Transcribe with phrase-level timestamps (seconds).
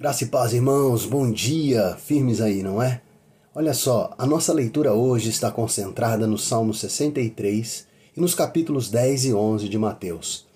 [0.00, 3.02] Graça e paz, irmãos, bom dia, firmes aí, não é?
[3.54, 7.86] Olha só, a nossa leitura hoje está concentrada no Salmo 63
[8.16, 10.46] e nos capítulos 10 e 11 de Mateus.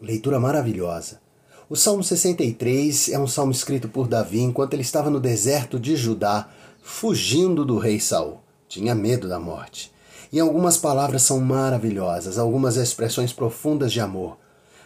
[0.00, 1.20] Leitura maravilhosa.
[1.68, 5.96] O Salmo 63 é um salmo escrito por Davi enquanto ele estava no deserto de
[5.96, 6.48] Judá,
[6.82, 8.40] fugindo do rei Saul.
[8.66, 9.92] Tinha medo da morte.
[10.32, 14.38] E algumas palavras são maravilhosas, algumas expressões profundas de amor.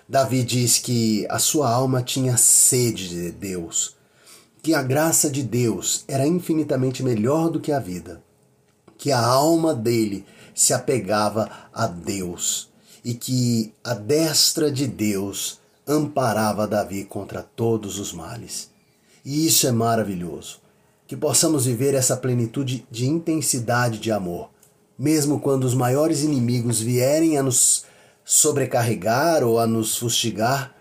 [0.09, 3.97] Davi diz que a sua alma tinha sede de Deus
[4.63, 8.23] que a graça de Deus era infinitamente melhor do que a vida,
[8.97, 10.25] que a alma dele
[10.55, 12.69] se apegava a Deus
[13.05, 18.71] e que a destra de Deus amparava Davi contra todos os males.
[19.25, 20.61] E isso é maravilhoso,
[21.07, 24.51] que possamos viver essa plenitude de intensidade de amor,
[24.99, 27.85] mesmo quando os maiores inimigos vierem a nos
[28.25, 30.75] sobrecarregar ou a nos fustigar,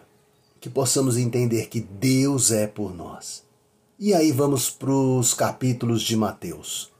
[0.59, 3.46] que possamos entender que Deus é por nós.
[3.99, 6.91] E aí vamos para os capítulos de Mateus.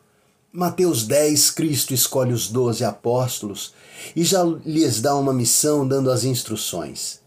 [0.51, 3.75] Mateus 10, Cristo escolhe os doze apóstolos
[4.15, 7.19] e já lhes dá uma missão dando as instruções.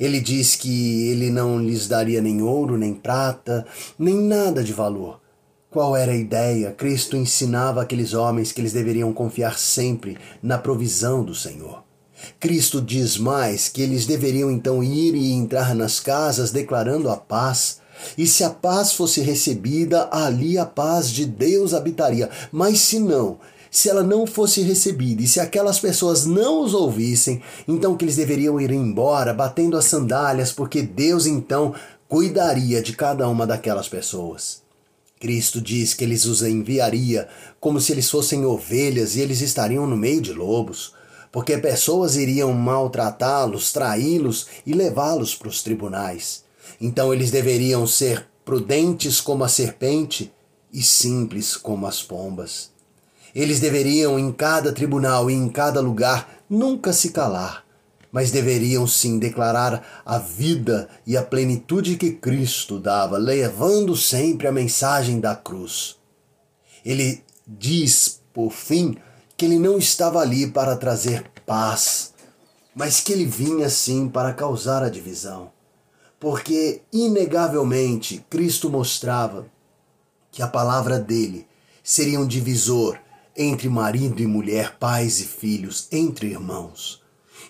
[0.00, 3.66] Ele diz que ele não lhes daria nem ouro, nem prata,
[3.98, 5.20] nem nada de valor.
[5.70, 6.72] Qual era a ideia?
[6.72, 11.84] Cristo ensinava aqueles homens que eles deveriam confiar sempre na provisão do Senhor.
[12.40, 17.82] Cristo diz mais que eles deveriam então ir e entrar nas casas declarando a paz,
[18.16, 22.30] e se a paz fosse recebida, ali a paz de Deus habitaria.
[22.52, 23.38] Mas se não,
[23.70, 28.16] se ela não fosse recebida e se aquelas pessoas não os ouvissem, então que eles
[28.16, 31.74] deveriam ir embora batendo as sandálias, porque Deus então
[32.08, 34.62] cuidaria de cada uma daquelas pessoas.
[35.20, 37.28] Cristo diz que eles os enviaria
[37.60, 40.94] como se eles fossem ovelhas e eles estariam no meio de lobos,
[41.30, 46.44] porque pessoas iriam maltratá-los, traí-los e levá-los para os tribunais.
[46.80, 50.32] Então eles deveriam ser prudentes como a serpente
[50.72, 52.70] e simples como as pombas.
[53.34, 57.64] Eles deveriam, em cada tribunal e em cada lugar, nunca se calar,
[58.10, 64.52] mas deveriam sim declarar a vida e a plenitude que Cristo dava, levando sempre a
[64.52, 65.96] mensagem da cruz.
[66.84, 68.96] Ele diz, por fim,
[69.36, 72.14] que ele não estava ali para trazer paz,
[72.74, 75.50] mas que ele vinha sim para causar a divisão
[76.18, 79.46] porque inegavelmente Cristo mostrava
[80.30, 81.46] que a palavra dele
[81.82, 82.98] seria um divisor
[83.36, 87.00] entre marido e mulher, pais e filhos, entre irmãos.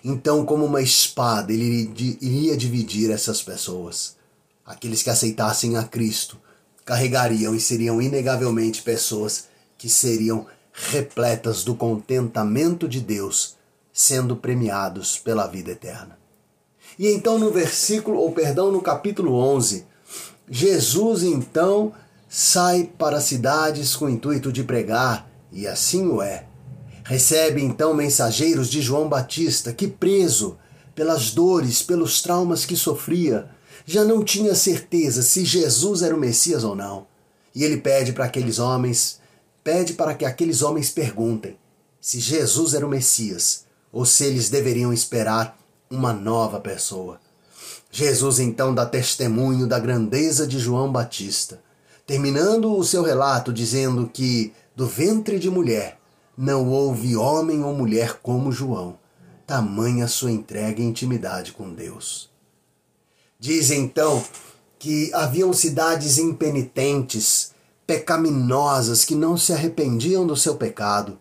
[0.03, 1.91] Então, como uma espada, ele
[2.21, 4.15] iria dividir essas pessoas.
[4.65, 6.39] Aqueles que aceitassem a Cristo
[6.85, 9.47] carregariam e seriam inegavelmente pessoas
[9.77, 13.57] que seriam repletas do contentamento de Deus,
[13.91, 16.18] sendo premiados pela vida eterna.
[16.99, 19.85] E então no versículo, ou perdão, no capítulo 11,
[20.49, 21.93] Jesus então
[22.27, 26.45] sai para as cidades com o intuito de pregar, e assim o é.
[27.05, 30.57] Recebe então mensageiros de João Batista, que preso
[30.93, 33.49] pelas dores, pelos traumas que sofria,
[33.85, 37.07] já não tinha certeza se Jesus era o Messias ou não.
[37.55, 39.21] E ele pede para aqueles homens,
[39.63, 41.57] pede para que aqueles homens perguntem
[42.01, 45.58] se Jesus era o Messias ou se eles deveriam esperar
[45.89, 47.19] uma nova pessoa.
[47.91, 51.61] Jesus então dá testemunho da grandeza de João Batista,
[52.05, 55.99] terminando o seu relato dizendo que do ventre de mulher
[56.37, 58.97] não houve homem ou mulher como João,
[59.45, 62.29] tamanha sua entrega e intimidade com Deus.
[63.39, 64.23] Diz então
[64.77, 67.51] que haviam cidades impenitentes,
[67.85, 71.17] pecaminosas, que não se arrependiam do seu pecado,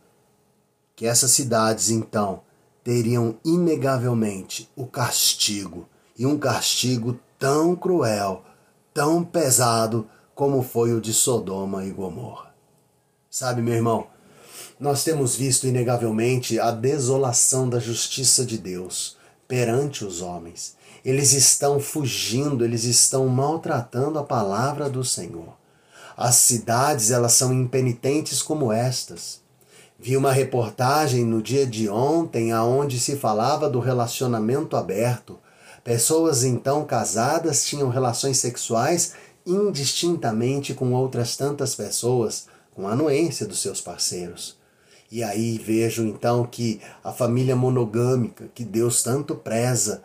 [0.95, 2.43] que essas cidades então
[2.89, 5.87] teriam inegavelmente o castigo,
[6.19, 8.43] e um castigo tão cruel,
[8.95, 12.55] tão pesado como foi o de Sodoma e Gomorra.
[13.29, 14.07] Sabe, meu irmão,
[14.81, 20.75] nós temos visto inegavelmente a desolação da justiça de Deus perante os homens.
[21.05, 25.59] Eles estão fugindo, eles estão maltratando a palavra do Senhor.
[26.17, 29.47] As cidades, elas são impenitentes como estas.
[30.01, 35.41] Vi uma reportagem no dia de ontem aonde se falava do relacionamento aberto.
[35.83, 39.15] Pessoas então casadas tinham relações sexuais
[39.45, 44.57] indistintamente com outras tantas pessoas, com a anuência dos seus parceiros.
[45.11, 50.03] E aí vejo então que a família monogâmica que Deus tanto preza,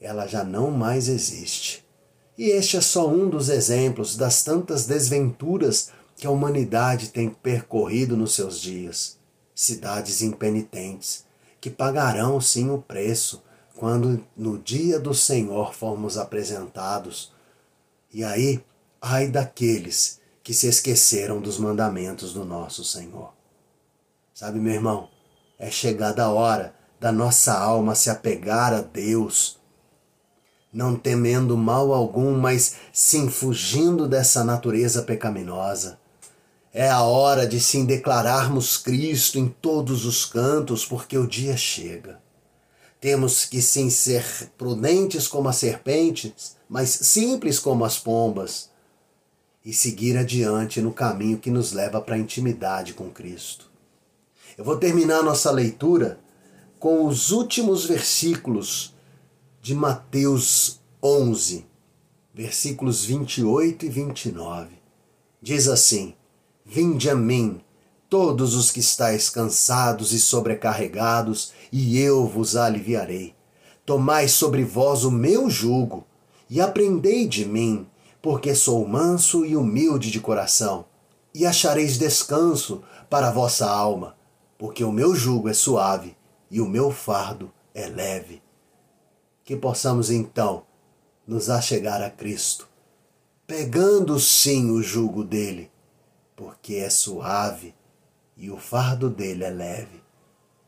[0.00, 1.84] ela já não mais existe.
[2.38, 8.16] E este é só um dos exemplos das tantas desventuras que a humanidade tem percorrido
[8.16, 9.18] nos seus dias.
[9.54, 11.24] Cidades impenitentes,
[11.60, 13.42] que pagarão sim o preço
[13.76, 17.32] quando no dia do Senhor formos apresentados.
[18.12, 18.64] E aí
[19.06, 23.34] Ai daqueles que se esqueceram dos mandamentos do nosso Senhor.
[24.32, 25.10] Sabe, meu irmão,
[25.58, 29.60] é chegada a hora da nossa alma se apegar a Deus,
[30.72, 35.98] não temendo mal algum, mas sim fugindo dessa natureza pecaminosa.
[36.76, 42.20] É a hora de sim declararmos Cristo em todos os cantos, porque o dia chega.
[43.00, 44.24] Temos que sim ser
[44.58, 48.70] prudentes como as serpentes, mas simples como as pombas,
[49.64, 53.70] e seguir adiante no caminho que nos leva para a intimidade com Cristo.
[54.58, 56.18] Eu vou terminar nossa leitura
[56.80, 58.92] com os últimos versículos
[59.62, 61.64] de Mateus 11,
[62.34, 64.70] versículos 28 e 29.
[65.40, 66.16] Diz assim:
[66.66, 67.60] Vinde a mim,
[68.08, 73.34] todos os que estáis cansados e sobrecarregados, e eu vos aliviarei.
[73.84, 76.06] Tomai sobre vós o meu jugo
[76.48, 77.86] e aprendei de mim,
[78.22, 80.86] porque sou manso e humilde de coração,
[81.34, 84.16] e achareis descanso para a vossa alma,
[84.56, 86.16] porque o meu jugo é suave
[86.50, 88.42] e o meu fardo é leve.
[89.44, 90.62] Que possamos então
[91.26, 92.66] nos achegar a Cristo,
[93.46, 95.70] pegando sim o jugo dele,
[96.36, 97.74] porque é suave
[98.36, 100.02] e o fardo dele é leve,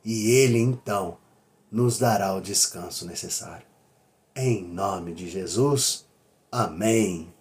[0.04, 1.18] e ele então
[1.70, 3.66] nos dará o descanso necessário.
[4.34, 6.06] Em nome de Jesus,
[6.50, 7.34] amém.